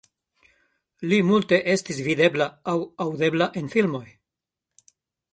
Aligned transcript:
Li 1.09 1.17
multe 1.31 1.59
estis 1.73 1.99
videbla 2.07 2.47
aŭ 2.73 2.75
aŭdebla 3.05 3.49
en 3.61 3.69
filmoj. 3.75 4.05